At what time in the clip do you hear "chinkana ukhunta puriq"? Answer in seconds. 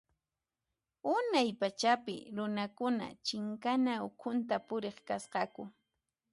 3.25-4.97